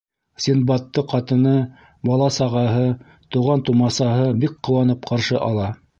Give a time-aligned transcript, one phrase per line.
[0.43, 1.51] Синдбадты ҡатыны,
[2.09, 2.87] бала-сағаһы,
[3.37, 5.73] туған-тыумасаһы бик ҡыуанып ҡаршы ала.